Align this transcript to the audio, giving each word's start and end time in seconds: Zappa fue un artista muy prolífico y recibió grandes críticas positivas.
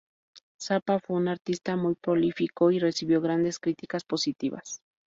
Zappa 0.59 0.97
fue 0.99 1.17
un 1.17 1.27
artista 1.27 1.75
muy 1.75 1.93
prolífico 1.93 2.71
y 2.71 2.79
recibió 2.79 3.21
grandes 3.21 3.59
críticas 3.59 4.03
positivas. 4.03 4.81